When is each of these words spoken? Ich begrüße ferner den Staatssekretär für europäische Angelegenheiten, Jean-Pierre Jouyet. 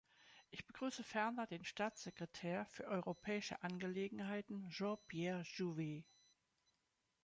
Ich 0.49 0.65
begrüße 0.65 1.03
ferner 1.03 1.45
den 1.45 1.63
Staatssekretär 1.63 2.65
für 2.71 2.87
europäische 2.87 3.61
Angelegenheiten, 3.61 4.67
Jean-Pierre 4.71 5.43
Jouyet. 5.43 6.03